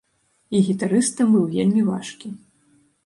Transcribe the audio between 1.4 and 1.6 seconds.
там